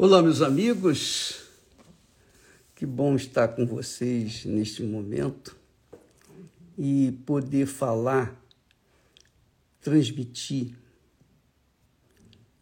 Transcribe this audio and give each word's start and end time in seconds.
Olá, 0.00 0.22
meus 0.22 0.42
amigos. 0.42 1.42
Que 2.76 2.86
bom 2.86 3.16
estar 3.16 3.48
com 3.48 3.66
vocês 3.66 4.44
neste 4.44 4.80
momento 4.84 5.56
e 6.78 7.18
poder 7.26 7.66
falar, 7.66 8.32
transmitir 9.80 10.76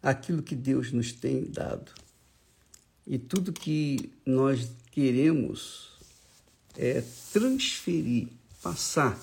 aquilo 0.01 0.41
que 0.41 0.55
Deus 0.55 0.91
nos 0.91 1.11
tem 1.11 1.43
dado. 1.43 1.91
E 3.05 3.19
tudo 3.19 3.53
que 3.53 4.11
nós 4.25 4.71
queremos 4.91 5.91
é 6.75 7.03
transferir, 7.31 8.29
passar 8.63 9.15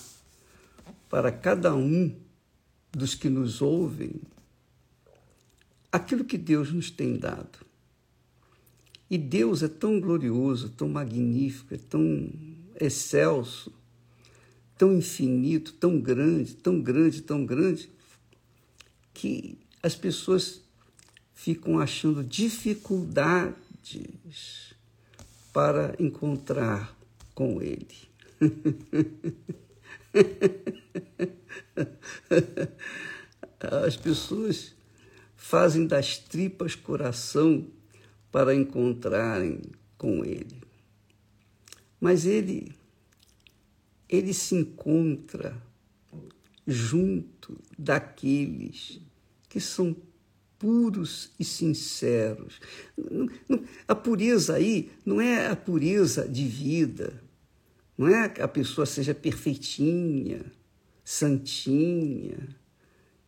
para 1.11 1.33
cada 1.33 1.75
um 1.75 2.15
dos 2.93 3.17
que 3.17 3.29
nos 3.29 3.61
ouvem 3.61 4.23
aquilo 5.91 6.25
que 6.25 6.39
Deus 6.39 6.71
nos 6.71 6.93
tem 6.93 7.19
dado. 7.19 7.74
E 9.15 9.17
Deus 9.17 9.63
é 9.63 9.69
tão 9.69 10.01
glorioso, 10.01 10.71
tão 10.71 10.89
magnífico, 10.89 11.73
é 11.73 11.79
tão 11.79 12.29
excelso, 12.81 13.73
tão 14.77 14.93
infinito, 14.93 15.73
tão 15.75 16.01
grande, 16.01 16.57
tão 16.57 16.83
grande, 16.83 17.23
tão 17.23 17.47
grande, 17.47 17.89
que 19.13 19.57
as 19.81 19.95
pessoas 19.95 20.63
ficam 21.33 21.79
achando 21.79 22.25
dificuldades 22.25 24.75
para 25.53 25.95
encontrar 26.01 26.99
com 27.37 27.63
Ele. 27.63 27.87
As 33.61 33.97
pessoas 33.97 34.75
fazem 35.37 35.87
das 35.87 36.19
tripas 36.19 36.75
coração 36.75 37.65
para 38.35 38.53
encontrarem 38.53 39.61
com 39.97 40.25
Ele. 40.25 40.61
Mas 42.01 42.27
Ele, 42.27 42.75
Ele 44.09 44.35
se 44.35 44.57
encontra 44.57 45.57
junto 46.67 47.57
daqueles 47.79 49.01
que 49.49 49.61
são 49.61 49.97
puros 50.59 51.31
e 51.39 51.45
sinceros. 51.45 52.59
A 53.87 53.95
pureza 53.95 54.57
aí 54.57 54.91
não 55.07 55.21
é 55.21 55.47
a 55.47 55.55
pureza 55.55 56.27
de 56.29 56.45
vida, 56.45 57.23
não 57.97 58.09
é 58.09 58.29
que 58.29 58.43
a 58.43 58.49
pessoa 58.49 58.85
seja 58.85 59.15
perfeitinha, 59.15 60.45
santinha, 61.05 62.49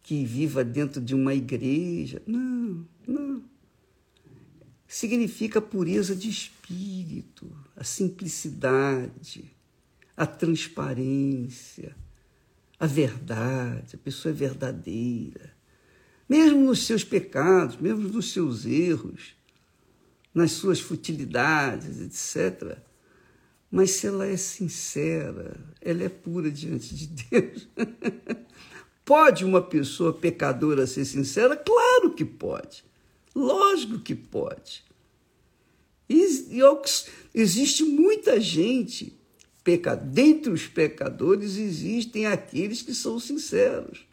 que 0.03 0.25
viva 0.25 0.65
dentro 0.65 1.01
de 1.01 1.15
uma 1.15 1.33
igreja. 1.33 2.21
Não, 2.27 2.85
não 3.07 3.56
significa 4.87 5.59
a 5.59 5.63
pureza 5.63 6.15
de 6.15 6.29
espírito, 6.29 7.51
a 7.77 7.85
simplicidade, 7.85 9.51
a 10.17 10.27
transparência, 10.27 11.97
a 12.79 12.87
verdade, 12.87 13.97
a 13.97 13.99
pessoa 13.99 14.33
é 14.33 14.35
verdadeira. 14.35 15.55
Mesmo 16.29 16.61
nos 16.65 16.87
seus 16.87 17.05
pecados, 17.05 17.77
mesmo 17.77 18.09
nos 18.09 18.33
seus 18.33 18.65
erros, 18.67 19.35
nas 20.35 20.53
suas 20.53 20.81
futilidades, 20.81 22.01
etc. 22.01 22.79
Mas 23.71 23.93
se 23.93 24.07
ela 24.07 24.27
é 24.27 24.37
sincera, 24.37 25.57
ela 25.81 26.03
é 26.05 26.09
pura 26.09 26.51
diante 26.51 26.95
de 26.95 27.07
Deus. 27.07 27.69
pode 29.07 29.45
uma 29.45 29.63
pessoa 29.63 30.13
pecadora 30.13 30.87
ser 30.87 31.05
sincera? 31.05 31.57
Claro 31.57 32.13
que 32.13 32.25
pode. 32.25 32.85
Lógico 33.37 33.99
que 33.99 34.15
pode. 34.15 34.83
E, 36.09 36.59
existe 37.35 37.85
muita 37.85 38.41
gente, 38.41 39.13
peca, 39.63 39.95
dentre 39.95 40.51
os 40.51 40.67
pecadores 40.67 41.59
existem 41.59 42.25
aqueles 42.25 42.81
que 42.81 42.95
são 42.95 43.21
sinceros. 43.21 44.07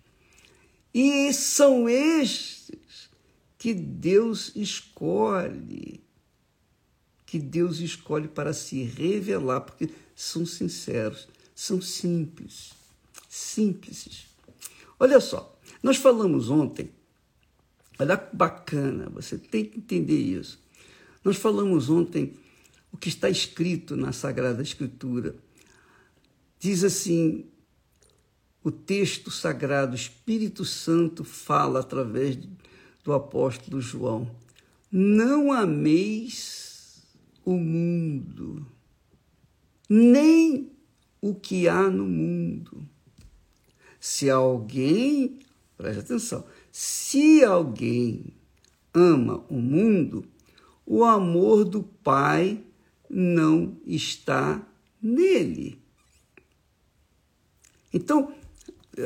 E 0.94 1.31
são 1.31 1.88
estes 1.88 3.09
que 3.57 3.73
Deus 3.73 4.51
escolhe, 4.57 6.03
que 7.25 7.39
Deus 7.39 7.79
escolhe 7.79 8.28
para 8.28 8.51
se 8.51 8.83
revelar, 8.83 9.62
porque 9.62 9.89
são 10.13 10.45
sinceros, 10.45 11.29
são 11.56 11.81
simples, 11.81 12.73
simples. 13.29 14.25
Olha 15.00 15.22
só, 15.22 15.57
nós 15.81 15.95
falamos 15.95 16.50
ontem 16.50 16.91
Olha 18.03 18.17
bacana, 18.33 19.09
você 19.09 19.37
tem 19.37 19.63
que 19.63 19.77
entender 19.77 20.17
isso. 20.17 20.59
Nós 21.23 21.37
falamos 21.37 21.89
ontem 21.89 22.33
o 22.91 22.97
que 22.97 23.07
está 23.07 23.29
escrito 23.29 23.95
na 23.95 24.11
Sagrada 24.11 24.61
Escritura. 24.61 25.33
Diz 26.59 26.83
assim: 26.83 27.45
o 28.61 28.71
texto 28.71 29.31
sagrado, 29.31 29.93
o 29.93 29.95
Espírito 29.95 30.65
Santo 30.65 31.23
fala 31.23 31.79
através 31.79 32.37
do 33.05 33.13
apóstolo 33.13 33.79
João: 33.79 34.29
Não 34.91 35.53
ameis 35.53 37.03
o 37.45 37.57
mundo, 37.57 38.65
nem 39.89 40.71
o 41.21 41.33
que 41.33 41.69
há 41.69 41.89
no 41.89 42.05
mundo. 42.05 42.85
Se 43.97 44.29
alguém, 44.29 45.39
preste 45.77 45.99
atenção, 45.99 46.45
se 46.75 47.44
alguém 47.44 48.34
ama 48.91 49.45
o 49.47 49.61
mundo, 49.61 50.25
o 50.84 51.03
amor 51.03 51.63
do 51.63 51.84
Pai 51.84 52.63
não 53.07 53.78
está 53.85 54.59
nele. 55.00 55.79
Então, 57.94 58.33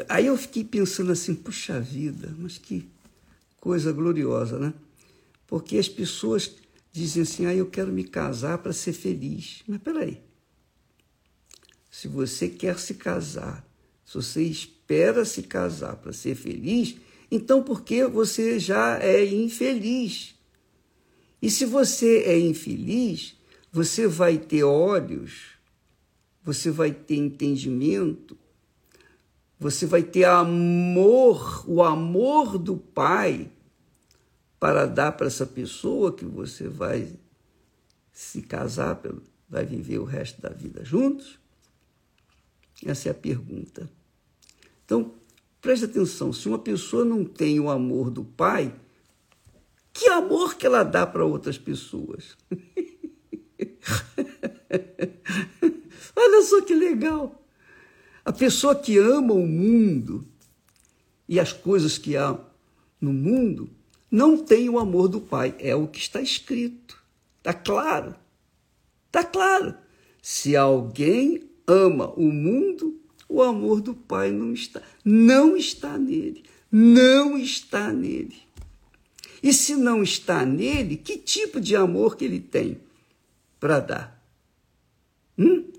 aí 0.07 0.27
eu 0.27 0.37
fiquei 0.37 0.63
pensando 0.63 1.11
assim, 1.11 1.35
puxa 1.35 1.77
vida, 1.81 2.33
mas 2.39 2.57
que 2.57 2.89
coisa 3.59 3.91
gloriosa, 3.91 4.57
né? 4.57 4.73
Porque 5.45 5.77
as 5.77 5.89
pessoas 5.89 6.55
dizem 6.93 7.23
assim, 7.23 7.45
ah, 7.47 7.53
eu 7.53 7.65
quero 7.65 7.91
me 7.91 8.05
casar 8.05 8.59
para 8.59 8.71
ser 8.71 8.93
feliz. 8.93 9.61
Mas 9.67 9.81
peraí, 9.81 10.21
se 11.91 12.07
você 12.07 12.47
quer 12.47 12.79
se 12.79 12.93
casar, 12.93 13.67
se 14.05 14.13
você 14.13 14.41
espera 14.41 15.25
se 15.25 15.43
casar 15.43 15.97
para 15.97 16.13
ser 16.13 16.33
feliz, 16.33 16.95
então 17.29 17.63
por 17.63 17.81
que 17.81 18.05
você 18.05 18.59
já 18.59 18.97
é 18.99 19.25
infeliz? 19.25 20.35
E 21.41 21.49
se 21.49 21.65
você 21.65 22.23
é 22.23 22.39
infeliz, 22.39 23.35
você 23.71 24.07
vai 24.07 24.37
ter 24.37 24.63
olhos, 24.63 25.57
você 26.43 26.71
vai 26.71 26.91
ter 26.91 27.15
entendimento, 27.15 28.37
você 29.59 29.85
vai 29.85 30.03
ter 30.03 30.23
amor, 30.23 31.63
o 31.69 31.83
amor 31.83 32.57
do 32.57 32.77
Pai 32.77 33.51
para 34.59 34.85
dar 34.85 35.11
para 35.11 35.27
essa 35.27 35.45
pessoa 35.45 36.13
que 36.13 36.25
você 36.25 36.67
vai 36.67 37.11
se 38.11 38.41
casar, 38.41 38.99
vai 39.47 39.65
viver 39.65 39.99
o 39.99 40.03
resto 40.03 40.41
da 40.41 40.49
vida 40.49 40.83
juntos? 40.83 41.37
Essa 42.85 43.09
é 43.09 43.11
a 43.11 43.15
pergunta. 43.15 43.89
Então, 44.85 45.13
Preste 45.61 45.85
atenção, 45.85 46.31
se 46.31 46.47
uma 46.47 46.59
pessoa 46.59 47.03
não 47.03 47.25
tem 47.25 47.59
o 47.59 47.69
amor 47.69 48.09
do 48.09 48.23
pai, 48.23 48.73
que 49.91 50.07
amor 50.09 50.55
que 50.55 50.65
ela 50.65 50.83
dá 50.83 51.05
para 51.07 51.25
outras 51.25 51.57
pessoas? 51.57 52.37
Olha 56.15 56.41
só 56.43 56.61
que 56.61 56.75
legal. 56.75 57.43
A 58.23 58.31
pessoa 58.31 58.75
que 58.75 58.97
ama 58.97 59.33
o 59.33 59.47
mundo 59.47 60.27
e 61.27 61.39
as 61.39 61.51
coisas 61.51 61.97
que 61.97 62.15
há 62.15 62.39
no 62.99 63.11
mundo 63.11 63.69
não 64.09 64.37
tem 64.37 64.69
o 64.69 64.77
amor 64.79 65.07
do 65.07 65.19
pai. 65.19 65.55
É 65.59 65.75
o 65.75 65.87
que 65.87 65.99
está 65.99 66.21
escrito. 66.21 67.01
Está 67.39 67.53
claro. 67.53 68.15
Está 69.07 69.23
claro. 69.23 69.75
Se 70.21 70.55
alguém 70.55 71.49
ama 71.65 72.09
o 72.15 72.31
mundo, 72.31 72.99
o 73.29 73.41
amor 73.41 73.81
do 73.81 73.93
Pai 73.93 74.31
não 74.31 74.53
está, 74.53 74.81
não 75.03 75.57
está 75.57 75.97
nele, 75.97 76.43
não 76.71 77.37
está 77.37 77.91
nele. 77.91 78.47
E 79.41 79.53
se 79.53 79.75
não 79.75 80.01
está 80.01 80.45
nele, 80.45 80.97
que 80.97 81.17
tipo 81.17 81.59
de 81.59 81.75
amor 81.75 82.15
que 82.15 82.25
ele 82.25 82.39
tem 82.39 82.79
para 83.59 83.79
dar? 83.79 84.23
Hum? 85.37 85.71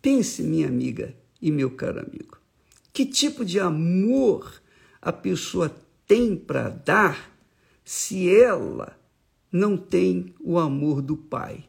Pense, 0.00 0.42
minha 0.42 0.68
amiga 0.68 1.14
e 1.40 1.50
meu 1.50 1.70
caro 1.70 2.00
amigo, 2.00 2.38
que 2.92 3.04
tipo 3.04 3.44
de 3.44 3.58
amor 3.58 4.62
a 5.00 5.12
pessoa 5.12 5.74
tem 6.06 6.36
para 6.36 6.68
dar 6.68 7.32
se 7.84 8.32
ela 8.32 8.96
não 9.50 9.76
tem 9.76 10.34
o 10.40 10.58
amor 10.58 11.02
do 11.02 11.16
Pai? 11.16 11.64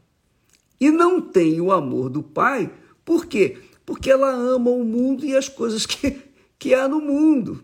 E 0.80 0.92
não 0.92 1.20
tem 1.20 1.60
o 1.60 1.72
amor 1.72 2.10
do 2.10 2.22
Pai, 2.22 2.72
por 3.04 3.26
quê? 3.26 3.58
Porque 3.90 4.12
ela 4.12 4.32
ama 4.32 4.70
o 4.70 4.84
mundo 4.84 5.26
e 5.26 5.36
as 5.36 5.50
coisas 5.50 5.84
que, 5.84 6.22
que 6.60 6.76
há 6.76 6.88
no 6.88 7.02
mundo. 7.02 7.64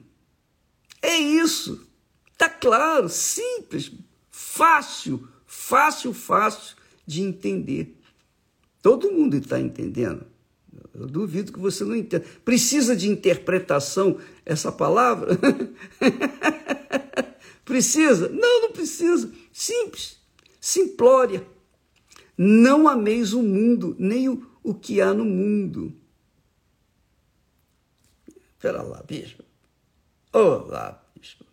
É 1.00 1.16
isso. 1.16 1.88
Está 2.32 2.50
claro, 2.50 3.08
simples, 3.08 3.92
fácil, 4.32 5.28
fácil, 5.46 6.14
fácil 6.14 6.76
de 7.06 7.22
entender. 7.22 7.96
Todo 8.82 9.12
mundo 9.12 9.38
está 9.38 9.60
entendendo. 9.60 10.26
Eu 10.96 11.06
duvido 11.06 11.54
que 11.54 11.60
você 11.60 11.84
não 11.84 11.96
entenda. 11.96 12.26
Precisa 12.44 12.96
de 12.96 13.08
interpretação 13.08 14.18
essa 14.44 14.72
palavra? 14.72 15.38
precisa? 17.64 18.30
Não, 18.30 18.64
não 18.64 18.72
precisa. 18.72 19.32
Simples, 19.54 20.18
simplória. 20.60 21.46
Não 22.36 22.88
ameis 22.88 23.32
o 23.32 23.44
mundo, 23.44 23.96
nem 24.00 24.28
o, 24.28 24.44
o 24.64 24.74
que 24.74 25.00
há 25.00 25.14
no 25.14 25.24
mundo. 25.24 25.94
Espera 28.56 28.82
lá, 28.82 29.04
bispo. 29.04 29.44
Olá, 30.32 31.04
bispo. 31.20 31.46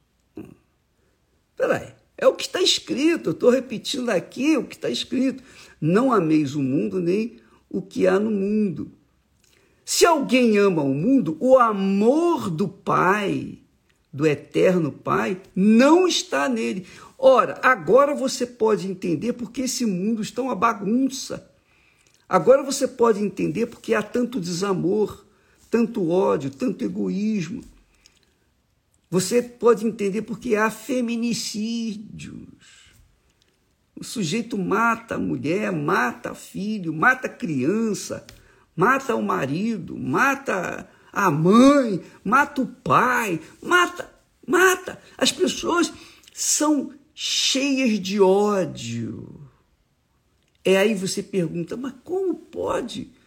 Espera 1.50 1.78
aí. 1.78 1.94
É 2.16 2.26
o 2.26 2.34
que 2.34 2.44
está 2.44 2.62
escrito. 2.62 3.30
Estou 3.30 3.50
repetindo 3.50 4.10
aqui 4.10 4.56
o 4.56 4.64
que 4.64 4.76
está 4.76 4.88
escrito. 4.88 5.42
Não 5.80 6.12
ameis 6.12 6.54
o 6.54 6.62
mundo, 6.62 7.00
nem 7.00 7.40
o 7.68 7.82
que 7.82 8.06
há 8.06 8.18
no 8.18 8.30
mundo. 8.30 8.92
Se 9.84 10.06
alguém 10.06 10.56
ama 10.58 10.82
o 10.82 10.94
mundo, 10.94 11.36
o 11.40 11.58
amor 11.58 12.48
do 12.48 12.68
Pai, 12.68 13.58
do 14.12 14.26
eterno 14.26 14.92
Pai, 14.92 15.40
não 15.54 16.06
está 16.06 16.48
nele. 16.48 16.86
Ora, 17.18 17.60
agora 17.62 18.14
você 18.14 18.46
pode 18.46 18.88
entender 18.88 19.32
porque 19.32 19.62
esse 19.62 19.84
mundo 19.84 20.22
está 20.22 20.42
uma 20.42 20.54
bagunça. 20.54 21.50
Agora 22.28 22.62
você 22.62 22.86
pode 22.86 23.22
entender 23.22 23.66
porque 23.66 23.94
há 23.94 24.02
tanto 24.02 24.40
desamor, 24.40 25.26
tanto 25.72 26.10
ódio, 26.10 26.50
tanto 26.50 26.84
egoísmo. 26.84 27.64
Você 29.10 29.40
pode 29.40 29.86
entender 29.86 30.20
porque 30.20 30.54
há 30.54 30.70
feminicídios. 30.70 32.92
O 33.98 34.04
sujeito 34.04 34.58
mata 34.58 35.14
a 35.14 35.18
mulher, 35.18 35.72
mata 35.72 36.34
filho, 36.34 36.92
mata 36.92 37.26
criança, 37.26 38.26
mata 38.76 39.14
o 39.14 39.22
marido, 39.22 39.98
mata 39.98 40.86
a 41.10 41.30
mãe, 41.30 42.02
mata 42.22 42.60
o 42.60 42.66
pai, 42.66 43.40
mata, 43.62 44.12
mata. 44.46 45.00
As 45.16 45.32
pessoas 45.32 45.90
são 46.34 46.92
cheias 47.14 47.98
de 47.98 48.20
ódio. 48.20 49.40
É 50.62 50.76
aí 50.76 50.94
você 50.94 51.22
pergunta, 51.22 51.78
mas 51.78 51.94
como 52.04 52.34
pode? 52.34 53.21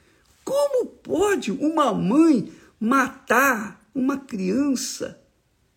Como 0.46 0.86
pode 0.86 1.52
uma 1.52 1.94
mãe 1.94 2.54
matar 2.80 3.86
uma 3.94 4.18
criança? 4.18 5.22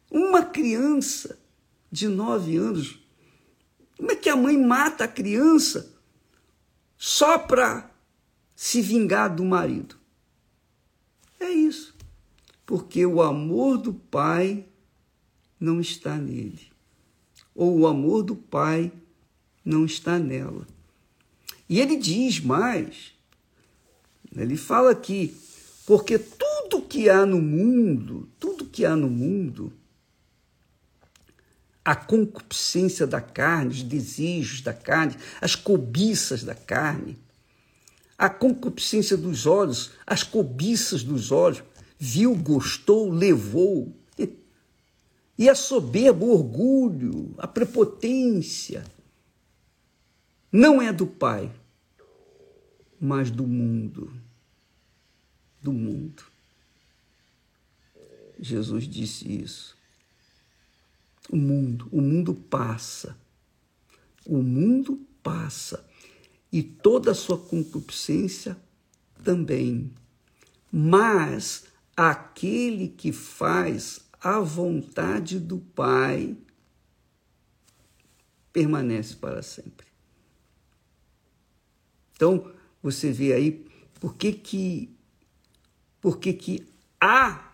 Uma 0.08 0.44
criança 0.44 1.36
de 1.90 2.06
nove 2.06 2.56
anos. 2.56 3.00
Como 3.96 4.12
é 4.12 4.14
que 4.14 4.28
a 4.28 4.36
mãe 4.36 4.56
mata 4.56 5.04
a 5.04 5.08
criança 5.08 5.92
só 6.96 7.36
para 7.38 7.90
se 8.54 8.80
vingar 8.80 9.34
do 9.34 9.44
marido? 9.44 9.96
É 11.40 11.50
isso. 11.50 11.96
Porque 12.64 13.04
o 13.04 13.20
amor 13.20 13.78
do 13.78 13.92
pai 13.92 14.68
não 15.58 15.80
está 15.80 16.16
nele 16.16 16.68
ou 17.58 17.80
o 17.80 17.86
amor 17.88 18.22
do 18.22 18.36
Pai 18.36 18.92
não 19.64 19.84
está 19.84 20.16
nela. 20.16 20.64
E 21.68 21.80
ele 21.80 21.96
diz 21.96 22.38
mais, 22.38 23.12
ele 24.42 24.56
fala 24.56 24.90
aqui, 24.90 25.36
porque 25.86 26.18
tudo 26.18 26.82
que 26.82 27.08
há 27.08 27.24
no 27.24 27.40
mundo, 27.40 28.28
tudo 28.38 28.64
que 28.64 28.84
há 28.84 28.94
no 28.94 29.08
mundo, 29.08 29.72
a 31.84 31.96
concupiscência 31.96 33.06
da 33.06 33.20
carne, 33.20 33.70
os 33.70 33.82
desejos 33.82 34.60
da 34.60 34.74
carne, 34.74 35.16
as 35.40 35.54
cobiças 35.54 36.44
da 36.44 36.54
carne, 36.54 37.18
a 38.18 38.28
concupiscência 38.28 39.16
dos 39.16 39.46
olhos, 39.46 39.92
as 40.06 40.22
cobiças 40.22 41.02
dos 41.02 41.32
olhos, 41.32 41.62
viu, 41.98 42.34
gostou, 42.34 43.10
levou, 43.10 43.96
e 45.38 45.48
a 45.48 45.54
soberba, 45.54 46.26
o 46.26 46.32
orgulho, 46.32 47.34
a 47.38 47.46
prepotência, 47.46 48.84
não 50.52 50.82
é 50.82 50.92
do 50.92 51.06
Pai, 51.06 51.50
mas 53.00 53.30
do 53.30 53.46
mundo. 53.46 54.12
Do 55.62 55.72
mundo. 55.72 56.22
Jesus 58.38 58.86
disse 58.86 59.30
isso. 59.30 59.76
O 61.30 61.36
mundo, 61.36 61.88
o 61.90 62.00
mundo 62.00 62.34
passa. 62.34 63.16
O 64.24 64.42
mundo 64.42 65.06
passa. 65.22 65.84
E 66.50 66.62
toda 66.62 67.10
a 67.10 67.14
sua 67.14 67.38
concupiscência 67.38 68.56
também. 69.22 69.92
Mas 70.72 71.64
aquele 71.96 72.88
que 72.88 73.12
faz 73.12 74.00
a 74.20 74.40
vontade 74.40 75.38
do 75.38 75.58
Pai 75.58 76.36
permanece 78.52 79.14
para 79.16 79.42
sempre. 79.42 79.86
Então, 82.14 82.52
você 82.82 83.12
vê 83.12 83.32
aí 83.32 83.64
por 84.00 84.16
que 84.16 84.32
que, 84.32 84.96
por 86.00 86.18
que, 86.18 86.66
há 87.00 87.52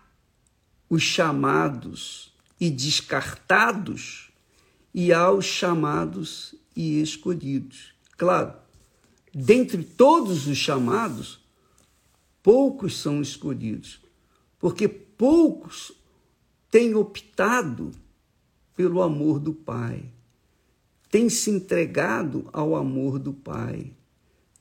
os 0.89 1.01
chamados 1.01 2.33
e 2.59 2.69
descartados 2.69 4.31
e 4.93 5.11
há 5.11 5.31
os 5.31 5.45
chamados 5.45 6.55
e 6.75 7.01
escolhidos. 7.01 7.93
Claro, 8.17 8.53
dentre 9.33 9.83
todos 9.83 10.47
os 10.47 10.57
chamados, 10.57 11.39
poucos 12.41 12.97
são 12.97 13.21
escolhidos, 13.21 13.99
porque 14.59 14.87
poucos 14.87 15.91
tem 16.71 16.95
optado 16.95 17.91
pelo 18.75 19.01
amor 19.01 19.39
do 19.39 19.53
Pai, 19.53 20.05
tem 21.09 21.29
se 21.29 21.49
entregado 21.49 22.49
ao 22.51 22.75
amor 22.75 23.19
do 23.19 23.33
Pai, 23.33 23.91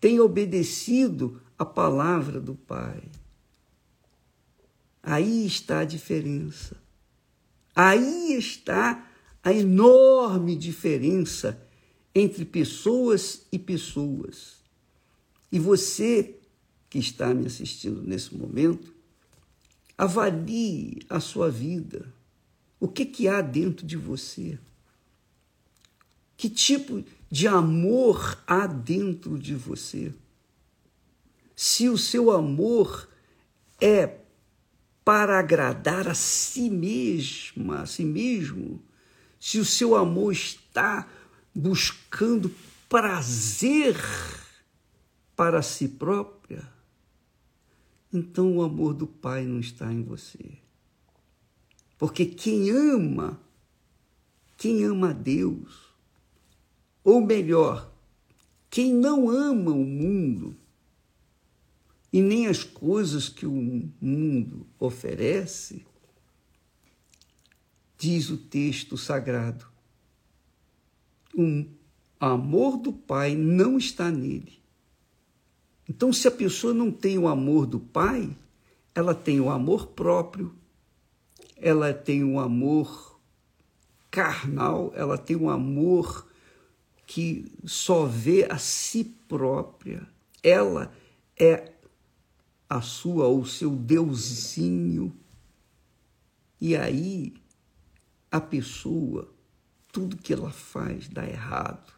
tem 0.01 0.21
obedecido 0.21 1.41
à 1.59 1.65
palavra 1.65 2.41
do 2.41 2.55
Pai. 2.55 3.03
Aí 5.05 5.47
está 5.47 5.81
a 5.81 5.85
diferença. 5.85 6.77
Aí 7.77 8.35
está 8.35 9.11
a 9.43 9.53
enorme 9.53 10.57
diferença 10.57 11.61
entre 12.15 12.45
pessoas 12.45 13.47
e 13.53 13.59
pessoas. 13.59 14.57
E 15.53 15.59
você 15.59 16.37
que 16.89 16.99
está 16.99 17.35
me 17.35 17.47
assistindo 17.47 18.03
nesse 18.03 18.35
momento, 18.35 18.95
Avalie 19.97 21.03
a 21.09 21.21
sua 21.21 21.49
vida. 21.49 22.13
O 22.81 22.89
que, 22.89 23.07
que 23.07 23.29
há 23.29 23.41
dentro 23.41 23.87
de 23.87 23.97
você? 23.97 24.59
Que 26.37 26.51
tipo 26.51 27.05
de 27.31 27.47
amor 27.47 28.43
há 28.47 28.67
dentro 28.67 29.39
de 29.39 29.55
você? 29.55 30.13
Se 31.55 31.89
o 31.89 31.97
seu 31.97 32.33
amor 32.33 33.09
é 33.81 34.19
para 35.05 35.39
agradar 35.39 36.09
a 36.09 36.15
si 36.15 36.71
mesma, 36.71 37.83
a 37.83 37.87
si 37.87 38.05
mesmo, 38.05 38.83
se 39.39 39.59
o 39.59 39.65
seu 39.65 39.95
amor 39.95 40.33
está 40.33 41.07
buscando 41.55 42.51
prazer 42.89 43.97
para 45.37 45.61
si 45.61 45.89
própria, 45.89 46.67
então 48.13 48.57
o 48.57 48.63
amor 48.63 48.95
do 48.95 49.07
Pai 49.07 49.45
não 49.45 49.61
está 49.61 49.93
em 49.93 50.03
você. 50.03 50.59
Porque 51.99 52.25
quem 52.25 52.71
ama, 52.71 53.39
quem 54.57 54.85
ama 54.85 55.11
a 55.11 55.13
Deus, 55.13 55.93
ou 57.03 57.21
melhor, 57.21 57.93
quem 58.71 58.95
não 58.95 59.29
ama 59.29 59.73
o 59.73 59.85
mundo 59.85 60.57
e 62.15 62.23
nem 62.23 62.47
as 62.47 62.63
coisas 62.63 63.29
que 63.29 63.45
o 63.45 63.91
mundo 64.01 64.69
oferece, 64.79 65.85
diz 67.99 68.31
o 68.31 68.37
texto 68.37 68.97
sagrado, 68.97 69.67
o 71.37 71.67
amor 72.21 72.77
do 72.77 72.93
Pai 72.93 73.35
não 73.35 73.77
está 73.77 74.13
nele. 74.13 74.63
Então, 75.89 76.13
se 76.13 76.29
a 76.29 76.31
pessoa 76.31 76.73
não 76.73 76.93
tem 76.93 77.19
o 77.19 77.27
amor 77.27 77.67
do 77.67 77.81
pai, 77.81 78.31
ela 78.95 79.13
tem 79.13 79.41
o 79.41 79.51
amor 79.51 79.89
próprio, 79.89 80.55
ela 81.57 81.93
tem 81.93 82.23
o 82.23 82.39
amor 82.39 83.19
carnal, 84.09 84.93
ela 84.95 85.19
tem 85.19 85.35
um 85.35 85.51
amor 85.51 86.29
que 87.09 87.53
só 87.65 88.07
vê 88.07 88.47
a 88.49 88.57
si 88.57 89.03
própria. 89.27 90.07
Ela 90.45 90.95
é 91.37 91.74
a 92.75 92.81
sua 92.81 93.29
ou 93.29 93.47
seu 93.47 93.71
deusinho. 93.71 95.17
E 96.61 96.75
aí 96.75 97.35
a 98.33 98.41
pessoa 98.41 99.33
tudo 99.93 100.17
que 100.17 100.33
ela 100.33 100.51
faz 100.51 101.09
dá 101.09 101.25
errado. 101.25 101.93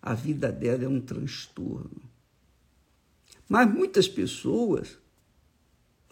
A 0.00 0.14
vida 0.14 0.52
dela 0.52 0.84
é 0.84 0.88
um 0.88 1.00
transtorno. 1.00 2.00
Mas 3.48 3.68
muitas 3.68 4.06
pessoas, 4.06 4.96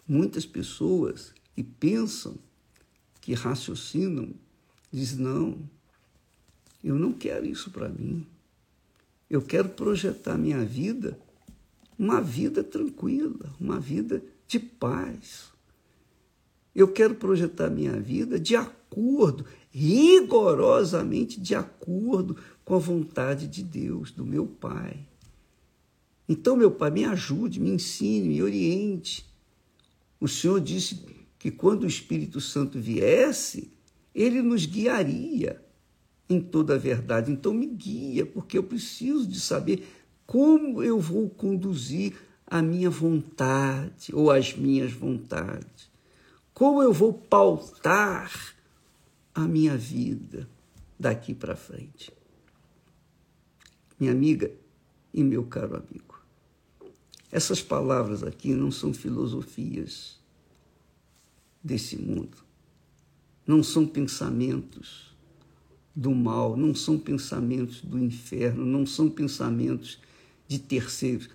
muitas 0.05 0.45
pessoas 0.45 1.33
que 1.55 1.63
pensam, 1.63 2.35
que 3.21 3.33
raciocinam, 3.33 4.33
dizem: 4.91 5.19
não, 5.19 5.69
eu 6.83 6.99
não 6.99 7.13
quero 7.13 7.45
isso 7.45 7.71
para 7.71 7.87
mim. 7.87 8.27
Eu 9.29 9.41
quero 9.41 9.69
projetar 9.69 10.37
minha 10.37 10.65
vida, 10.65 11.17
uma 12.01 12.19
vida 12.19 12.63
tranquila, 12.63 13.53
uma 13.59 13.79
vida 13.79 14.23
de 14.47 14.57
paz. 14.57 15.51
Eu 16.73 16.87
quero 16.87 17.13
projetar 17.13 17.69
minha 17.69 17.99
vida 17.99 18.39
de 18.39 18.55
acordo, 18.55 19.45
rigorosamente 19.69 21.39
de 21.39 21.53
acordo 21.53 22.35
com 22.65 22.73
a 22.73 22.79
vontade 22.79 23.47
de 23.47 23.61
Deus, 23.61 24.09
do 24.09 24.25
meu 24.25 24.47
Pai. 24.47 25.07
Então, 26.27 26.55
meu 26.55 26.71
Pai, 26.71 26.89
me 26.89 27.05
ajude, 27.05 27.59
me 27.59 27.69
ensine, 27.69 28.29
me 28.29 28.41
oriente. 28.41 29.23
O 30.19 30.27
Senhor 30.27 30.59
disse 30.59 31.05
que 31.37 31.51
quando 31.51 31.83
o 31.83 31.87
Espírito 31.87 32.41
Santo 32.41 32.79
viesse, 32.79 33.71
ele 34.15 34.41
nos 34.41 34.65
guiaria 34.65 35.63
em 36.27 36.41
toda 36.41 36.73
a 36.73 36.79
verdade. 36.79 37.31
Então, 37.31 37.53
me 37.53 37.67
guia, 37.67 38.25
porque 38.25 38.57
eu 38.57 38.63
preciso 38.63 39.27
de 39.27 39.39
saber 39.39 40.00
como 40.31 40.81
eu 40.81 40.97
vou 40.97 41.29
conduzir 41.29 42.15
a 42.47 42.61
minha 42.61 42.89
vontade 42.89 44.15
ou 44.15 44.31
as 44.31 44.55
minhas 44.55 44.93
vontades. 44.93 45.91
Como 46.53 46.81
eu 46.81 46.93
vou 46.93 47.11
pautar 47.11 48.31
a 49.35 49.41
minha 49.41 49.75
vida 49.75 50.47
daqui 50.97 51.33
para 51.33 51.53
frente? 51.53 52.13
Minha 53.99 54.13
amiga 54.13 54.49
e 55.13 55.21
meu 55.21 55.43
caro 55.43 55.75
amigo, 55.75 56.23
essas 57.29 57.61
palavras 57.61 58.23
aqui 58.23 58.53
não 58.53 58.71
são 58.71 58.93
filosofias 58.93 60.17
desse 61.61 61.97
mundo, 61.97 62.37
não 63.45 63.61
são 63.61 63.85
pensamentos 63.85 65.13
do 65.93 66.15
mal, 66.15 66.55
não 66.55 66.73
são 66.73 66.97
pensamentos 66.97 67.81
do 67.81 67.99
inferno, 67.99 68.65
não 68.65 68.85
são 68.85 69.09
pensamentos 69.09 69.99
de 70.51 70.59
terceiros, 70.59 71.29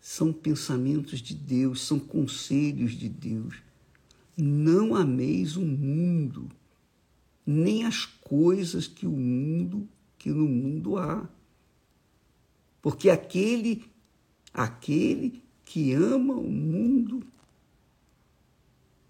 são 0.00 0.32
pensamentos 0.32 1.20
de 1.20 1.34
Deus, 1.34 1.82
são 1.82 1.98
conselhos 1.98 2.92
de 2.92 3.08
Deus 3.08 3.68
não 4.40 4.94
ameis 4.94 5.56
o 5.56 5.64
mundo, 5.64 6.48
nem 7.44 7.84
as 7.84 8.06
coisas 8.06 8.86
que 8.86 9.04
o 9.04 9.10
mundo, 9.10 9.88
que 10.16 10.30
no 10.30 10.46
mundo 10.46 10.96
há. 10.96 11.28
Porque 12.80 13.10
aquele, 13.10 13.84
aquele 14.54 15.42
que 15.64 15.92
ama 15.92 16.34
o 16.34 16.48
mundo 16.48 17.26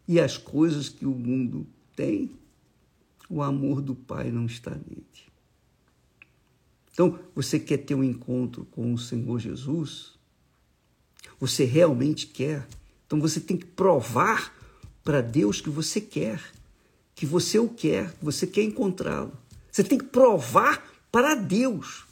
e 0.07 0.19
as 0.19 0.39
coisas 0.39 0.89
que 0.89 1.05
o 1.05 1.15
mundo 1.15 1.67
tem, 1.95 2.31
o 3.29 3.43
amor 3.43 3.83
do 3.83 3.95
Pai 3.95 4.31
não 4.31 4.47
está 4.47 4.71
nele. 4.71 5.28
Então, 6.99 7.17
você 7.33 7.61
quer 7.61 7.77
ter 7.77 7.95
um 7.95 8.03
encontro 8.03 8.65
com 8.73 8.93
o 8.93 8.99
Senhor 8.99 9.39
Jesus? 9.39 10.19
Você 11.39 11.63
realmente 11.63 12.27
quer? 12.27 12.67
Então 13.07 13.21
você 13.21 13.39
tem 13.39 13.57
que 13.57 13.67
provar 13.67 14.53
para 15.05 15.21
Deus 15.21 15.61
que 15.61 15.71
você 15.71 16.01
quer, 16.01 16.43
que 17.15 17.25
você 17.25 17.57
o 17.57 17.69
quer, 17.69 18.11
que 18.15 18.25
você 18.25 18.49
quer 18.49 18.65
encontrá-lo. 18.65 19.33
Você 19.71 19.85
tem 19.85 19.97
que 19.97 20.07
provar 20.07 20.91
para 21.13 21.37
Deus. 21.37 22.05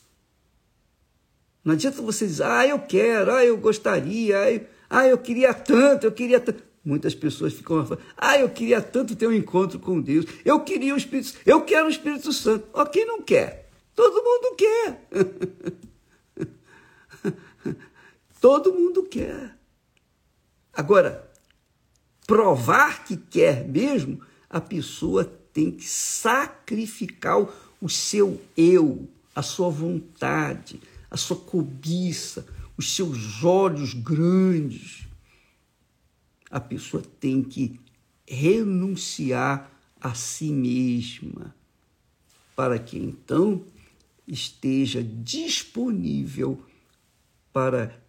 Não 1.64 1.73
adianta 1.73 2.00
você 2.00 2.25
dizer, 2.25 2.45
ah, 2.45 2.64
eu 2.64 2.78
quero, 2.78 3.33
ah, 3.33 3.45
eu 3.45 3.57
gostaria, 3.57 4.69
ah, 4.88 5.05
eu 5.05 5.19
queria 5.19 5.52
tanto, 5.52 6.07
eu 6.07 6.12
queria 6.12 6.38
tanto. 6.38 6.62
Muitas 6.85 7.12
pessoas 7.12 7.52
ficam 7.55 7.85
falando, 7.85 8.05
ah, 8.16 8.38
eu 8.38 8.49
queria 8.49 8.81
tanto 8.81 9.16
ter 9.16 9.26
um 9.26 9.33
encontro 9.33 9.81
com 9.81 10.00
Deus, 10.00 10.26
eu 10.45 10.61
queria 10.61 10.95
o 10.95 10.97
Espírito 10.97 11.37
eu 11.45 11.62
quero 11.62 11.88
o 11.88 11.90
Espírito 11.90 12.33
Santo. 12.33 12.69
Ó, 12.73 12.87
quem 12.87 13.05
não 13.05 13.21
quer? 13.21 13.66
Todo 13.97 14.23
mundo 14.23 14.55
quer. 14.57 15.09
Todo 18.38 18.75
mundo 18.75 19.05
quer. 19.05 19.57
Agora, 20.71 21.33
provar 22.26 23.07
que 23.07 23.17
quer 23.17 23.67
mesmo, 23.67 24.21
a 24.50 24.61
pessoa 24.61 25.25
tem 25.25 25.73
que 25.73 25.85
sacrificar 25.88 27.38
o 27.81 27.88
seu 27.88 28.38
eu, 28.55 29.09
a 29.35 29.41
sua 29.41 29.71
vontade, 29.71 30.79
a 31.11 31.17
sua 31.17 31.38
cobiça, 31.38 32.47
os 32.76 32.95
seus 32.95 33.43
olhos 33.43 33.95
grandes. 33.95 35.07
A 36.50 36.61
pessoa 36.61 37.03
tem 37.19 37.43
que 37.43 37.81
renunciar 38.29 39.71
a 39.99 40.15
si 40.15 40.53
mesma, 40.53 41.55
para 42.55 42.79
que 42.79 42.99
então 42.99 43.65
esteja 44.26 45.02
disponível 45.02 46.64
para 47.52 48.02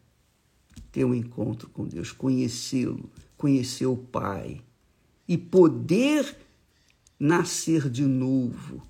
ter 0.91 1.05
um 1.05 1.13
encontro 1.13 1.69
com 1.69 1.85
Deus, 1.87 2.11
conhecê-lo, 2.11 3.09
conhecer 3.37 3.85
o 3.85 3.97
Pai 3.97 4.63
e 5.27 5.37
poder 5.37 6.37
nascer 7.19 7.89
de 7.89 8.03
novo 8.03 8.81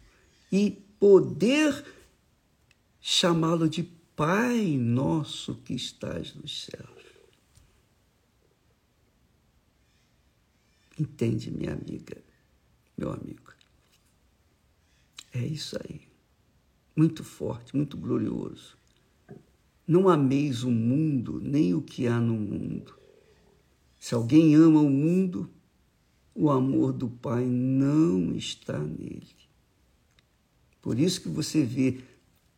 e 0.51 0.71
poder 0.99 1.85
chamá-lo 3.01 3.69
de 3.69 3.83
Pai 4.15 4.77
nosso 4.77 5.55
que 5.55 5.73
estás 5.73 6.33
nos 6.33 6.65
céus. 6.65 6.97
Entende, 10.99 11.51
minha 11.51 11.73
amiga, 11.73 12.17
meu 12.97 13.11
amigo? 13.11 13.53
É 15.31 15.45
isso 15.45 15.77
aí. 15.83 16.06
Muito 16.97 17.23
forte, 17.23 17.75
muito 17.75 17.95
glorioso. 17.95 18.75
Não 19.87 20.09
ameis 20.09 20.63
o 20.63 20.71
mundo, 20.71 21.39
nem 21.39 21.75
o 21.75 21.81
que 21.81 22.07
há 22.07 22.19
no 22.19 22.33
mundo. 22.33 22.97
Se 23.99 24.15
alguém 24.15 24.55
ama 24.55 24.81
o 24.81 24.89
mundo, 24.89 25.47
o 26.33 26.49
amor 26.49 26.91
do 26.91 27.07
Pai 27.07 27.45
não 27.45 28.35
está 28.35 28.79
nele. 28.79 29.27
Por 30.81 30.97
isso 30.97 31.21
que 31.21 31.29
você 31.29 31.63
vê 31.63 31.99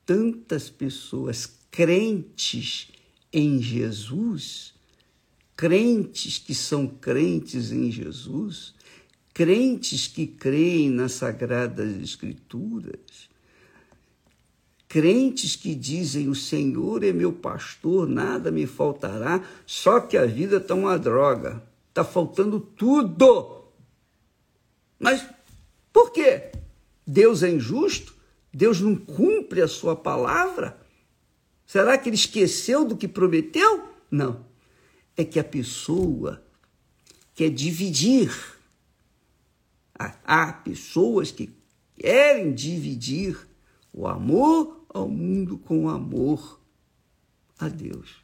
tantas 0.06 0.70
pessoas 0.70 1.46
crentes 1.70 2.88
em 3.34 3.62
Jesus, 3.62 4.74
crentes 5.54 6.38
que 6.38 6.56
são 6.56 6.88
crentes 6.88 7.74
em 7.74 7.92
Jesus, 7.92 8.74
crentes 9.34 10.08
que 10.08 10.26
creem 10.26 10.90
nas 10.90 11.12
Sagradas 11.12 12.02
Escrituras, 12.02 13.29
crentes 14.90 15.56
que 15.56 15.76
dizem: 15.76 16.28
O 16.28 16.36
Senhor 16.36 17.04
é 17.04 17.14
meu 17.14 17.32
pastor, 17.32 18.10
nada 18.10 18.52
me 18.52 18.66
faltará, 18.66 19.42
só 19.66 20.02
que 20.02 20.18
a 20.18 20.26
vida 20.26 20.58
está 20.58 20.74
uma 20.74 20.98
droga, 20.98 21.64
está 21.88 22.04
faltando 22.04 22.60
tudo. 22.60 23.64
Mas 25.00 25.26
por 25.94 26.12
quê? 26.12 26.52
Deus 27.06 27.44
é 27.44 27.50
injusto? 27.50 28.16
Deus 28.52 28.82
não 28.82 28.96
cumpre 28.96 29.62
a 29.62 29.68
sua 29.68 29.96
palavra? 29.96 30.78
Será 31.66 31.98
que 31.98 32.10
ele 32.10 32.16
esqueceu 32.16 32.84
do 32.84 32.98
que 32.98 33.08
prometeu? 33.08 33.88
Não. 34.10 34.44
É 35.16 35.24
que 35.24 35.40
a 35.40 35.44
pessoa 35.44 36.44
quer 37.36 37.50
dividir. 37.50 38.32
Há 40.26 40.54
pessoas 40.54 41.32
que 41.32 41.54
querem 41.96 42.54
dividir 42.54 43.38
o 43.94 44.08
amor 44.08 44.79
ao 44.90 45.08
mundo 45.08 45.58
com 45.58 45.90
amor 45.90 46.60
a 47.58 47.68
Deus. 47.68 48.18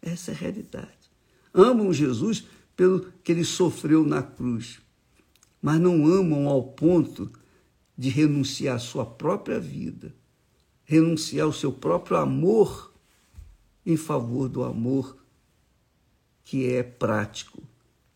Essa 0.00 0.32
é 0.32 0.34
a 0.34 0.38
realidade. 0.38 1.10
Amam 1.54 1.92
Jesus 1.92 2.46
pelo 2.76 3.12
que 3.22 3.32
ele 3.32 3.44
sofreu 3.44 4.04
na 4.04 4.22
cruz, 4.22 4.80
mas 5.60 5.80
não 5.80 6.06
amam 6.06 6.48
ao 6.48 6.62
ponto 6.62 7.30
de 7.96 8.08
renunciar 8.08 8.76
à 8.76 8.78
sua 8.78 9.06
própria 9.06 9.60
vida, 9.60 10.14
renunciar 10.84 11.46
ao 11.46 11.52
seu 11.52 11.72
próprio 11.72 12.16
amor 12.16 12.92
em 13.84 13.96
favor 13.96 14.48
do 14.48 14.64
amor 14.64 15.16
que 16.44 16.68
é 16.68 16.82
prático, 16.82 17.62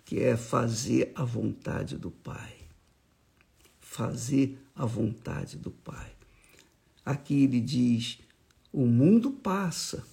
que 0.04 0.20
é 0.20 0.36
fazer 0.36 1.12
a 1.14 1.24
vontade 1.24 1.96
do 1.96 2.10
Pai. 2.10 2.54
Fazer 3.80 4.58
a 4.74 4.84
vontade 4.84 5.56
do 5.56 5.70
Pai. 5.70 6.15
Aqui 7.06 7.44
ele 7.44 7.60
diz: 7.60 8.18
o 8.72 8.84
mundo 8.84 9.30
passa, 9.30 10.04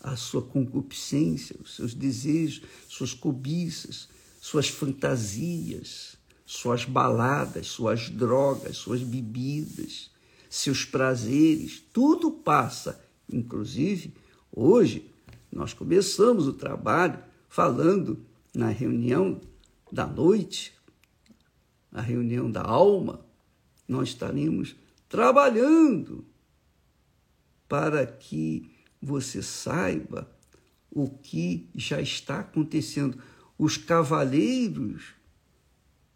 a 0.00 0.16
sua 0.16 0.42
concupiscência, 0.42 1.54
os 1.62 1.76
seus 1.76 1.94
desejos, 1.94 2.62
suas 2.88 3.14
cobiças, 3.14 4.08
suas 4.40 4.68
fantasias, 4.68 6.16
suas 6.44 6.84
baladas, 6.84 7.68
suas 7.68 8.10
drogas, 8.10 8.76
suas 8.76 9.00
bebidas, 9.00 10.10
seus 10.50 10.84
prazeres, 10.84 11.82
tudo 11.92 12.32
passa. 12.32 13.00
Inclusive, 13.32 14.12
hoje, 14.52 15.08
nós 15.52 15.72
começamos 15.72 16.48
o 16.48 16.52
trabalho 16.52 17.20
falando 17.48 18.24
na 18.52 18.68
reunião 18.70 19.40
da 19.90 20.06
noite, 20.06 20.74
a 21.92 22.00
reunião 22.00 22.50
da 22.50 22.62
alma, 22.62 23.24
nós 23.88 24.08
estaremos 24.08 24.74
trabalhando 25.08 26.26
para 27.68 28.06
que 28.06 28.70
você 29.00 29.42
saiba 29.42 30.30
o 30.90 31.08
que 31.08 31.68
já 31.74 32.00
está 32.00 32.40
acontecendo. 32.40 33.18
Os 33.58 33.76
cavaleiros, 33.76 35.14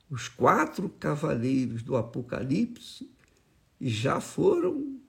os 0.08 0.28
quatro 0.28 0.88
cavaleiros 0.88 1.82
do 1.82 1.96
Apocalipse, 1.96 3.10
já 3.80 4.20
foram 4.20 5.00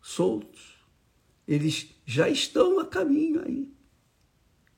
soltos. 0.00 0.78
Eles 1.46 1.88
já 2.04 2.28
estão 2.28 2.78
a 2.78 2.86
caminho 2.86 3.42
aí. 3.42 3.72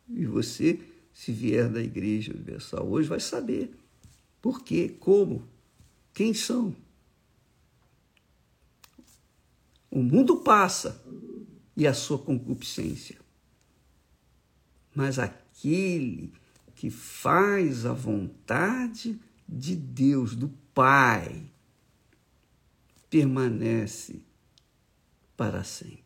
E 0.09 0.27
você, 0.27 0.81
se 1.13 1.33
vier 1.33 1.69
da 1.69 1.81
Igreja 1.81 2.33
Universal 2.33 2.89
hoje, 2.89 3.09
vai 3.09 3.21
saber 3.21 3.71
por 4.41 4.63
quê, 4.63 4.89
como, 4.99 5.49
quem 6.13 6.33
são. 6.35 6.75
O 9.91 10.03
mundo 10.03 10.37
passa 10.39 11.03
e 11.77 11.87
a 11.87 11.95
sua 11.95 12.19
concupiscência. 12.19 13.19
Mas 14.95 15.19
aquele 15.19 16.33
que 16.75 16.91
faz 16.91 17.85
a 17.85 17.93
vontade 17.93 19.21
de 19.49 19.75
Deus, 19.75 20.37
do 20.37 20.49
Pai, 20.73 21.51
permanece 23.09 24.23
para 25.37 25.65
sempre. 25.65 26.01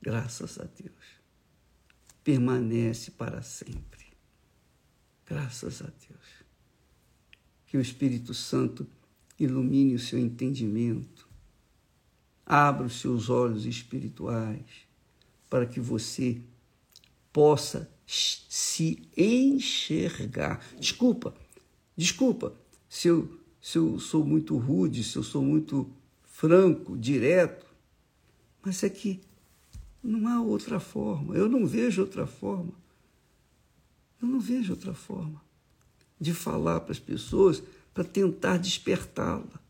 Graças 0.00 0.58
a 0.58 0.64
Deus. 0.64 0.92
Permanece 2.22 3.10
para 3.12 3.40
sempre. 3.42 4.06
Graças 5.26 5.80
a 5.80 5.86
Deus. 5.86 6.44
Que 7.66 7.76
o 7.76 7.80
Espírito 7.80 8.34
Santo 8.34 8.86
ilumine 9.38 9.94
o 9.94 9.98
seu 9.98 10.18
entendimento, 10.18 11.21
abra 12.52 12.84
os 12.86 13.00
seus 13.00 13.30
olhos 13.30 13.64
espirituais, 13.64 14.66
para 15.48 15.64
que 15.64 15.80
você 15.80 16.38
possa 17.32 17.90
se 18.04 19.08
enxergar. 19.16 20.62
Desculpa, 20.78 21.34
desculpa 21.96 22.52
se 22.90 23.08
eu, 23.08 23.40
se 23.58 23.78
eu 23.78 23.98
sou 23.98 24.22
muito 24.22 24.58
rude, 24.58 25.02
se 25.02 25.16
eu 25.16 25.22
sou 25.22 25.42
muito 25.42 25.90
franco, 26.24 26.94
direto, 26.94 27.64
mas 28.62 28.82
é 28.82 28.90
que 28.90 29.18
não 30.02 30.28
há 30.28 30.42
outra 30.42 30.78
forma. 30.78 31.34
Eu 31.34 31.48
não 31.48 31.66
vejo 31.66 32.02
outra 32.02 32.26
forma. 32.26 32.74
Eu 34.20 34.28
não 34.28 34.38
vejo 34.38 34.74
outra 34.74 34.92
forma 34.92 35.42
de 36.20 36.34
falar 36.34 36.80
para 36.80 36.92
as 36.92 37.00
pessoas 37.00 37.62
para 37.94 38.04
tentar 38.04 38.58
despertá-la. 38.58 39.61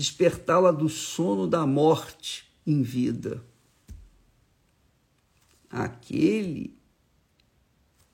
Despertá-la 0.00 0.72
do 0.72 0.88
sono 0.88 1.46
da 1.46 1.66
morte 1.66 2.50
em 2.66 2.80
vida. 2.80 3.44
Aquele 5.68 6.74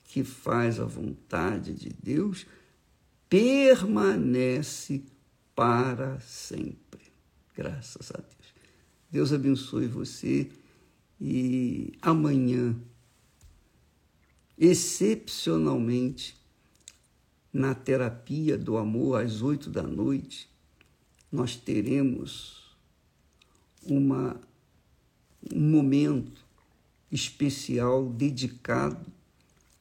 que 0.03 0.21
faz 0.21 0.81
a 0.81 0.83
vontade 0.83 1.73
de 1.73 1.87
Deus 2.03 2.45
permanece 3.29 5.01
para 5.55 6.19
sempre. 6.19 7.09
Graças 7.55 8.11
a 8.11 8.17
Deus. 8.17 8.53
Deus 9.09 9.31
abençoe 9.31 9.87
você 9.87 10.51
e 11.21 11.93
amanhã, 12.01 12.75
excepcionalmente, 14.57 16.35
na 17.53 17.73
terapia 17.73 18.57
do 18.57 18.75
amor 18.75 19.23
às 19.23 19.41
oito 19.41 19.69
da 19.69 19.83
noite, 19.83 20.56
nós 21.31 21.55
teremos 21.55 22.75
uma, 23.83 24.39
um 25.53 25.59
momento 25.59 26.45
especial 27.11 28.09
dedicado 28.09 29.05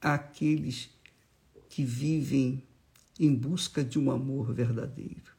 àqueles 0.01 0.89
que 1.69 1.85
vivem 1.85 2.63
em 3.19 3.35
busca 3.35 3.83
de 3.83 3.99
um 3.99 4.11
amor 4.11 4.53
verdadeiro. 4.53 5.35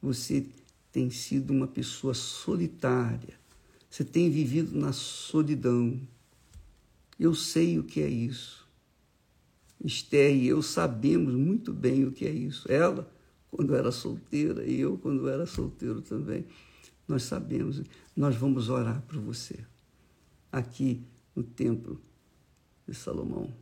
Você 0.00 0.46
tem 0.92 1.10
sido 1.10 1.52
uma 1.52 1.66
pessoa 1.66 2.14
solitária, 2.14 3.38
você 3.90 4.04
tem 4.04 4.30
vivido 4.30 4.78
na 4.78 4.92
solidão. 4.92 6.00
Eu 7.18 7.34
sei 7.34 7.78
o 7.78 7.84
que 7.84 8.00
é 8.00 8.08
isso. 8.08 8.66
Esther 9.84 10.34
e 10.34 10.46
eu 10.46 10.60
sabemos 10.60 11.34
muito 11.34 11.72
bem 11.72 12.04
o 12.04 12.12
que 12.12 12.26
é 12.26 12.30
isso. 12.30 12.70
Ela, 12.70 13.10
quando 13.50 13.74
era 13.74 13.90
solteira, 13.90 14.64
e 14.64 14.80
eu, 14.80 14.98
quando 14.98 15.28
era 15.28 15.46
solteiro 15.46 16.00
também. 16.00 16.44
Nós 17.06 17.22
sabemos. 17.22 17.82
Nós 18.14 18.36
vamos 18.36 18.68
orar 18.68 19.02
por 19.02 19.18
você. 19.18 19.64
Aqui 20.52 21.02
no 21.34 21.42
Templo 21.42 22.00
de 22.86 22.94
Salomão, 22.94 23.52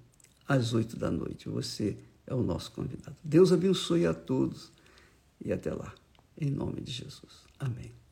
às 0.46 0.72
oito 0.72 0.96
da 0.96 1.10
noite. 1.10 1.48
Você 1.48 1.96
é 2.26 2.34
o 2.34 2.42
nosso 2.42 2.72
convidado. 2.72 3.16
Deus 3.22 3.52
abençoe 3.52 4.06
a 4.06 4.14
todos 4.14 4.72
e 5.44 5.52
até 5.52 5.72
lá. 5.72 5.94
Em 6.38 6.50
nome 6.50 6.80
de 6.80 6.92
Jesus. 6.92 7.44
Amém. 7.58 8.05